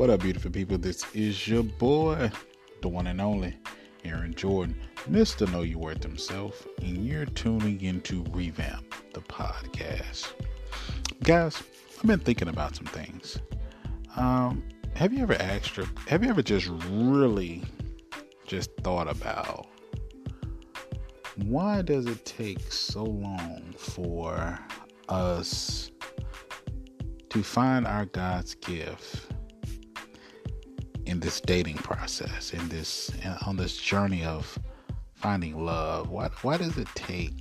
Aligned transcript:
What 0.00 0.08
up, 0.08 0.22
beautiful 0.22 0.50
people? 0.50 0.78
This 0.78 1.04
is 1.12 1.46
your 1.46 1.62
boy, 1.62 2.30
the 2.80 2.88
one 2.88 3.06
and 3.06 3.20
only 3.20 3.54
Aaron 4.02 4.32
Jordan, 4.32 4.74
Mr. 5.10 5.46
Know 5.52 5.60
Your 5.60 5.78
Worth 5.78 6.02
himself, 6.02 6.66
and 6.80 7.04
you're 7.04 7.26
tuning 7.26 7.82
into 7.82 8.24
Revamp, 8.30 8.94
the 9.12 9.20
podcast. 9.20 10.32
Guys, 11.22 11.62
I've 11.98 12.06
been 12.06 12.18
thinking 12.18 12.48
about 12.48 12.76
some 12.76 12.86
things. 12.86 13.40
Um, 14.16 14.64
have 14.94 15.12
you 15.12 15.22
ever 15.22 15.34
asked, 15.34 15.78
have 16.08 16.24
you 16.24 16.30
ever 16.30 16.40
just 16.40 16.70
really 16.88 17.62
just 18.46 18.70
thought 18.78 19.06
about 19.06 19.66
why 21.44 21.82
does 21.82 22.06
it 22.06 22.24
take 22.24 22.72
so 22.72 23.04
long 23.04 23.74
for 23.76 24.58
us 25.10 25.90
to 27.28 27.42
find 27.42 27.86
our 27.86 28.06
God's 28.06 28.54
gift 28.54 29.29
in 31.10 31.18
this 31.18 31.40
dating 31.40 31.76
process, 31.78 32.54
in 32.54 32.68
this 32.68 33.10
uh, 33.24 33.36
on 33.46 33.56
this 33.56 33.76
journey 33.76 34.24
of 34.24 34.56
finding 35.14 35.64
love? 35.64 36.08
Why 36.08 36.28
why 36.42 36.56
does 36.56 36.78
it 36.78 36.88
take 36.94 37.32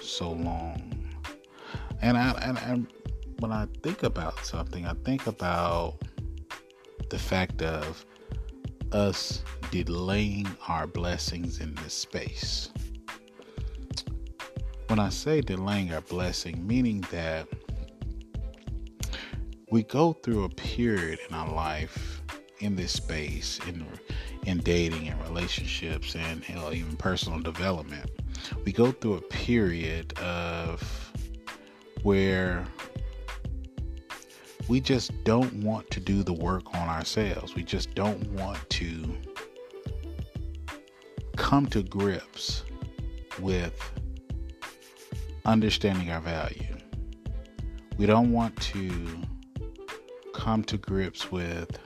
so 0.00 0.30
long? 0.30 0.94
And 2.00 2.16
I 2.16 2.30
and, 2.42 2.58
and 2.58 2.86
when 3.40 3.50
I 3.50 3.66
think 3.82 4.04
about 4.04 4.44
something, 4.44 4.86
I 4.86 4.94
think 5.04 5.26
about 5.26 5.96
the 7.10 7.18
fact 7.18 7.60
of 7.60 8.06
us 8.92 9.42
delaying 9.70 10.46
our 10.68 10.86
blessings 10.86 11.60
in 11.60 11.74
this 11.76 11.94
space. 11.94 12.70
When 14.86 15.00
I 15.00 15.08
say 15.08 15.40
delaying 15.40 15.92
our 15.92 16.00
blessing, 16.02 16.66
meaning 16.66 17.04
that 17.10 17.48
we 19.70 19.82
go 19.82 20.14
through 20.14 20.44
a 20.44 20.48
period 20.48 21.18
in 21.28 21.34
our 21.34 21.52
life 21.52 22.22
in 22.60 22.76
this 22.76 22.92
space 22.92 23.60
in 23.68 23.86
in 24.44 24.58
dating 24.58 25.08
and 25.08 25.20
relationships 25.22 26.14
and 26.14 26.42
even 26.72 26.96
personal 26.96 27.38
development 27.40 28.10
we 28.64 28.72
go 28.72 28.92
through 28.92 29.14
a 29.14 29.20
period 29.22 30.16
of 30.18 31.12
where 32.02 32.64
we 34.68 34.80
just 34.80 35.12
don't 35.24 35.52
want 35.54 35.90
to 35.90 35.98
do 35.98 36.22
the 36.22 36.32
work 36.32 36.74
on 36.74 36.88
ourselves. 36.88 37.54
We 37.54 37.62
just 37.62 37.94
don't 37.94 38.22
want 38.32 38.68
to 38.70 39.16
come 41.36 41.66
to 41.66 41.82
grips 41.82 42.64
with 43.40 43.80
understanding 45.46 46.10
our 46.10 46.20
value. 46.20 46.76
We 47.96 48.04
don't 48.04 48.30
want 48.30 48.60
to 48.60 48.90
come 50.34 50.62
to 50.64 50.76
grips 50.76 51.32
with 51.32 51.78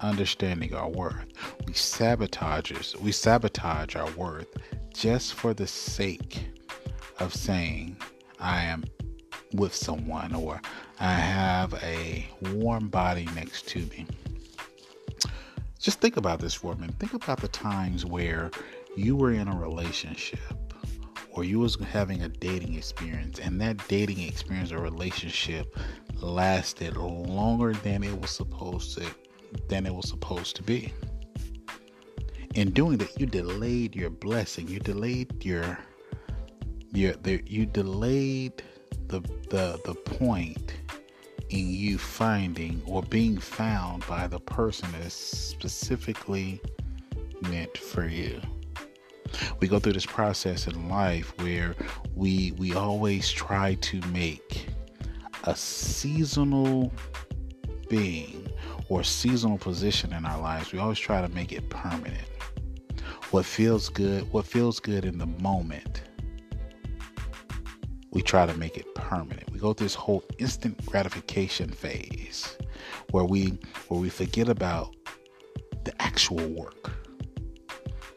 understanding 0.00 0.74
our 0.74 0.88
worth. 0.88 1.26
We 1.66 1.72
sabotage 1.74 2.94
we 2.96 3.12
sabotage 3.12 3.96
our 3.96 4.10
worth 4.12 4.56
just 4.94 5.34
for 5.34 5.54
the 5.54 5.66
sake 5.66 6.46
of 7.20 7.34
saying 7.34 7.96
I 8.40 8.62
am 8.64 8.84
with 9.52 9.74
someone 9.74 10.34
or 10.34 10.60
I 11.00 11.12
have 11.12 11.74
a 11.82 12.26
warm 12.52 12.88
body 12.88 13.28
next 13.34 13.68
to 13.68 13.80
me. 13.80 14.06
Just 15.78 16.00
think 16.00 16.16
about 16.16 16.40
this 16.40 16.54
for 16.54 16.72
a 16.72 16.76
minute. 16.76 16.96
Think 16.98 17.14
about 17.14 17.40
the 17.40 17.48
times 17.48 18.04
where 18.04 18.50
you 18.96 19.14
were 19.14 19.32
in 19.32 19.46
a 19.46 19.56
relationship 19.56 20.40
or 21.30 21.44
you 21.44 21.60
was 21.60 21.76
having 21.76 22.22
a 22.22 22.28
dating 22.28 22.74
experience 22.74 23.38
and 23.38 23.60
that 23.60 23.86
dating 23.86 24.20
experience 24.20 24.72
or 24.72 24.78
relationship 24.78 25.76
lasted 26.20 26.96
longer 26.96 27.72
than 27.74 28.02
it 28.02 28.20
was 28.20 28.30
supposed 28.30 28.98
to 28.98 29.06
than 29.68 29.86
it 29.86 29.94
was 29.94 30.08
supposed 30.08 30.56
to 30.56 30.62
be. 30.62 30.92
In 32.54 32.70
doing 32.70 32.98
that, 32.98 33.18
you 33.20 33.26
delayed 33.26 33.94
your 33.94 34.10
blessing. 34.10 34.68
You 34.68 34.80
delayed 34.80 35.44
your 35.44 35.78
your 36.92 37.12
the, 37.14 37.42
you 37.46 37.66
delayed 37.66 38.62
the 39.08 39.20
the 39.50 39.80
the 39.84 39.94
point 39.94 40.74
in 41.50 41.70
you 41.70 41.98
finding 41.98 42.82
or 42.86 43.02
being 43.02 43.38
found 43.38 44.06
by 44.06 44.26
the 44.26 44.40
person 44.40 44.88
that's 45.00 45.14
specifically 45.14 46.60
meant 47.42 47.76
for 47.76 48.06
you. 48.06 48.40
We 49.60 49.68
go 49.68 49.78
through 49.78 49.92
this 49.92 50.06
process 50.06 50.66
in 50.66 50.88
life 50.88 51.32
where 51.40 51.74
we 52.14 52.52
we 52.52 52.74
always 52.74 53.30
try 53.30 53.74
to 53.74 54.00
make 54.08 54.66
a 55.44 55.54
seasonal 55.54 56.92
being 57.88 58.47
or 58.88 59.04
seasonal 59.04 59.58
position 59.58 60.12
in 60.12 60.24
our 60.24 60.40
lives, 60.40 60.72
we 60.72 60.78
always 60.78 60.98
try 60.98 61.20
to 61.20 61.28
make 61.28 61.52
it 61.52 61.68
permanent. 61.68 62.28
What 63.30 63.44
feels 63.44 63.88
good, 63.88 64.30
what 64.32 64.46
feels 64.46 64.80
good 64.80 65.04
in 65.04 65.18
the 65.18 65.26
moment, 65.26 66.02
we 68.10 68.22
try 68.22 68.46
to 68.46 68.54
make 68.54 68.76
it 68.76 68.94
permanent. 68.94 69.50
We 69.52 69.58
go 69.58 69.74
through 69.74 69.86
this 69.86 69.94
whole 69.94 70.24
instant 70.38 70.84
gratification 70.86 71.70
phase 71.70 72.56
where 73.10 73.24
we 73.24 73.58
where 73.88 74.00
we 74.00 74.08
forget 74.08 74.48
about 74.48 74.94
the 75.84 76.02
actual 76.02 76.46
work. 76.48 76.90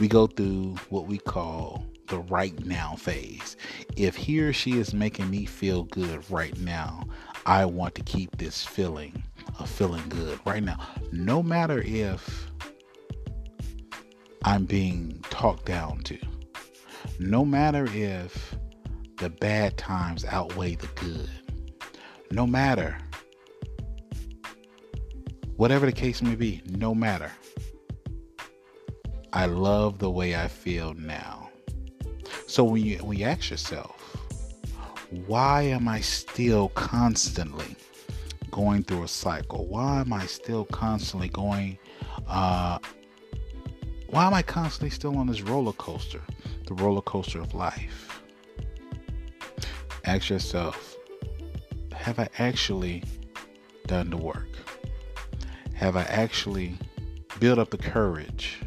We 0.00 0.08
go 0.08 0.26
through 0.26 0.76
what 0.88 1.06
we 1.06 1.18
call 1.18 1.84
the 2.08 2.18
right 2.18 2.58
now 2.64 2.96
phase. 2.96 3.56
If 3.96 4.16
he 4.16 4.40
or 4.40 4.52
she 4.52 4.72
is 4.72 4.92
making 4.94 5.30
me 5.30 5.44
feel 5.44 5.84
good 5.84 6.28
right 6.30 6.58
now, 6.60 7.04
I 7.46 7.64
want 7.66 7.94
to 7.96 8.02
keep 8.02 8.36
this 8.36 8.64
feeling 8.64 9.22
of 9.58 9.68
feeling 9.68 10.08
good 10.08 10.38
right 10.44 10.62
now. 10.62 10.78
No 11.12 11.42
matter 11.42 11.82
if 11.84 12.50
I'm 14.44 14.64
being 14.64 15.22
talked 15.30 15.66
down 15.66 16.00
to, 16.04 16.18
no 17.18 17.44
matter 17.44 17.86
if 17.92 18.56
the 19.18 19.30
bad 19.30 19.76
times 19.76 20.24
outweigh 20.24 20.74
the 20.74 20.88
good, 20.94 21.30
no 22.30 22.46
matter 22.46 22.98
whatever 25.56 25.86
the 25.86 25.92
case 25.92 26.20
may 26.20 26.34
be, 26.34 26.62
no 26.66 26.94
matter. 26.94 27.30
I 29.32 29.46
love 29.46 29.98
the 29.98 30.10
way 30.10 30.36
I 30.36 30.48
feel 30.48 30.94
now. 30.94 31.50
So 32.46 32.62
when 32.62 32.84
you 32.84 32.98
when 32.98 33.18
you 33.18 33.24
ask 33.24 33.50
yourself, 33.50 34.00
why 35.26 35.62
am 35.62 35.88
I 35.88 36.00
still 36.00 36.68
constantly 36.70 37.76
going 38.54 38.84
through 38.84 39.02
a 39.02 39.08
cycle? 39.08 39.66
Why 39.66 40.00
am 40.00 40.12
I 40.12 40.26
still 40.26 40.64
constantly 40.66 41.28
going? 41.28 41.76
Uh, 42.28 42.78
why 44.06 44.26
am 44.26 44.32
I 44.32 44.42
constantly 44.42 44.90
still 44.90 45.18
on 45.18 45.26
this 45.26 45.42
roller 45.42 45.72
coaster, 45.72 46.20
the 46.68 46.74
roller 46.74 47.02
coaster 47.02 47.40
of 47.40 47.52
life? 47.52 48.22
Ask 50.04 50.30
yourself 50.30 50.96
Have 51.92 52.20
I 52.20 52.28
actually 52.38 53.02
done 53.88 54.10
the 54.10 54.16
work? 54.16 54.46
Have 55.74 55.96
I 55.96 56.02
actually 56.02 56.78
built 57.40 57.58
up 57.58 57.70
the 57.70 57.78
courage 57.78 58.60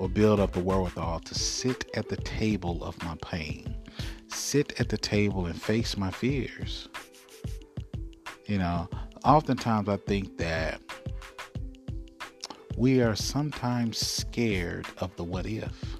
or 0.00 0.08
build 0.08 0.40
up 0.40 0.50
the 0.50 0.60
wherewithal 0.60 1.20
to 1.20 1.34
sit 1.36 1.88
at 1.94 2.08
the 2.08 2.16
table 2.16 2.82
of 2.82 3.00
my 3.04 3.16
pain? 3.22 3.76
Sit 4.26 4.80
at 4.80 4.88
the 4.88 4.98
table 4.98 5.46
and 5.46 5.62
face 5.62 5.96
my 5.96 6.10
fears? 6.10 6.88
You 8.48 8.56
know, 8.56 8.88
oftentimes 9.24 9.90
I 9.90 9.98
think 9.98 10.38
that 10.38 10.80
we 12.78 13.02
are 13.02 13.14
sometimes 13.14 13.98
scared 13.98 14.86
of 14.98 15.14
the 15.16 15.24
what 15.24 15.44
if. 15.44 15.98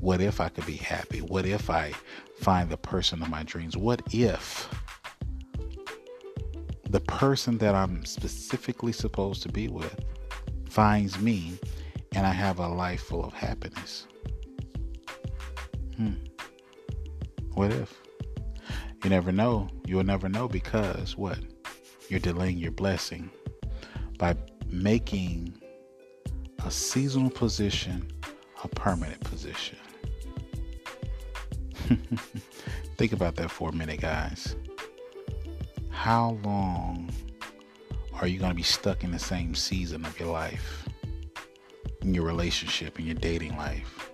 What 0.00 0.20
if 0.20 0.40
I 0.40 0.48
could 0.48 0.66
be 0.66 0.74
happy? 0.74 1.20
What 1.20 1.46
if 1.46 1.70
I 1.70 1.92
find 2.40 2.68
the 2.68 2.76
person 2.76 3.22
of 3.22 3.30
my 3.30 3.44
dreams? 3.44 3.76
What 3.76 4.02
if 4.12 4.68
the 6.90 6.98
person 6.98 7.58
that 7.58 7.76
I'm 7.76 8.04
specifically 8.06 8.90
supposed 8.90 9.44
to 9.44 9.48
be 9.48 9.68
with 9.68 10.04
finds 10.68 11.20
me 11.20 11.60
and 12.10 12.26
I 12.26 12.32
have 12.32 12.58
a 12.58 12.66
life 12.66 13.02
full 13.02 13.24
of 13.24 13.34
happiness? 13.34 14.08
Hmm. 15.96 16.14
What 17.54 17.72
if? 17.72 18.01
You 19.04 19.10
never 19.10 19.32
know. 19.32 19.68
You'll 19.86 20.04
never 20.04 20.28
know 20.28 20.48
because 20.48 21.16
what? 21.16 21.38
you're 22.12 22.20
delaying 22.20 22.58
your 22.58 22.70
blessing 22.70 23.30
by 24.18 24.36
making 24.66 25.54
a 26.64 26.70
seasonal 26.70 27.30
position 27.30 28.06
a 28.62 28.68
permanent 28.68 29.18
position. 29.24 29.78
Think 32.96 33.12
about 33.12 33.36
that 33.36 33.50
for 33.50 33.70
a 33.70 33.72
minute, 33.72 34.00
guys. 34.00 34.56
How 35.88 36.38
long 36.44 37.10
are 38.20 38.26
you 38.26 38.38
going 38.38 38.50
to 38.50 38.56
be 38.56 38.62
stuck 38.62 39.02
in 39.02 39.10
the 39.10 39.18
same 39.18 39.54
season 39.54 40.04
of 40.04 40.20
your 40.20 40.30
life, 40.30 40.86
in 42.02 42.14
your 42.14 42.24
relationship, 42.24 43.00
in 43.00 43.06
your 43.06 43.16
dating 43.16 43.56
life? 43.56 44.11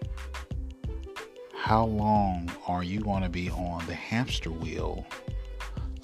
How 1.69 1.85
long 1.85 2.51
are 2.67 2.83
you 2.83 3.01
going 3.01 3.25
to 3.25 3.29
be 3.29 3.51
on 3.51 3.85
the 3.85 3.95
hamster 3.95 4.51
wheel 4.51 5.05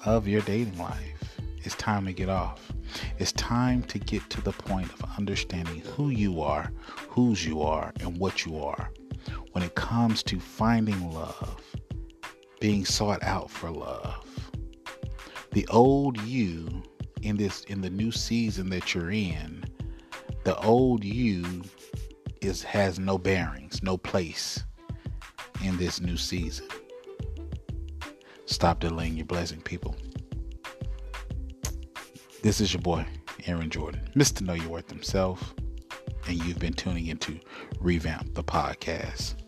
of 0.05 0.27
your 0.27 0.41
dating 0.41 0.77
life? 0.77 1.39
It's 1.63 1.73
time 1.73 2.05
to 2.05 2.13
get 2.13 2.29
off. 2.29 2.71
It's 3.17 3.31
time 3.31 3.81
to 3.85 3.97
get 3.97 4.29
to 4.29 4.41
the 4.41 4.51
point 4.51 4.93
of 4.93 5.17
understanding 5.17 5.79
who 5.79 6.09
you 6.09 6.39
are, 6.43 6.71
whose 7.09 7.43
you 7.43 7.63
are, 7.63 7.91
and 7.99 8.15
what 8.19 8.45
you 8.45 8.59
are. 8.59 8.91
When 9.53 9.63
it 9.63 9.73
comes 9.73 10.21
to 10.25 10.39
finding 10.39 11.11
love, 11.11 11.59
being 12.59 12.85
sought 12.85 13.23
out 13.23 13.49
for 13.49 13.71
love, 13.71 14.51
the 15.51 15.67
old 15.69 16.21
you 16.21 16.83
in 17.23 17.37
this 17.37 17.63
in 17.63 17.81
the 17.81 17.89
new 17.89 18.11
season 18.11 18.69
that 18.69 18.93
you're 18.93 19.09
in, 19.09 19.65
the 20.43 20.59
old 20.59 21.03
you 21.03 21.63
is 22.41 22.61
has 22.61 22.99
no 22.99 23.17
bearings, 23.17 23.81
no 23.81 23.97
place 23.97 24.63
in 25.65 25.77
this 25.77 25.99
new 25.99 26.17
season. 26.17 26.67
Stop 28.45 28.79
delaying 28.79 29.17
your 29.17 29.25
blessing, 29.25 29.61
people. 29.61 29.95
This 32.43 32.61
is 32.61 32.73
your 32.73 32.81
boy, 32.81 33.05
Aaron 33.47 33.69
Jordan, 33.69 34.07
Mr. 34.15 34.41
Know 34.41 34.53
Your 34.53 34.69
Worth 34.69 34.89
himself, 34.89 35.55
and 36.27 36.43
you've 36.45 36.59
been 36.59 36.73
tuning 36.73 37.07
into 37.07 37.39
Revamp 37.79 38.35
the 38.35 38.43
Podcast. 38.43 39.44